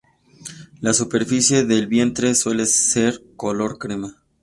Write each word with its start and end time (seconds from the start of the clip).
La 0.79 0.93
superficie 0.95 1.63
del 1.63 1.85
vientre 1.85 2.33
suele 2.33 2.65
ser 2.65 3.21
color 3.35 3.77
crema. 3.77 4.17